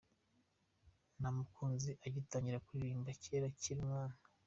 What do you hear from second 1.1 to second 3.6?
Namukunze agitangira kuririmba kera